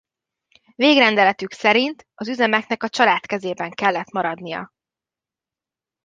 Végrendeletük 0.75 1.53
szerint 1.53 2.07
az 2.15 2.27
üzemeknek 2.27 2.83
a 2.83 2.89
család 2.89 3.25
kezében 3.25 3.71
kellett 3.71 4.11
maradnia. 4.11 4.69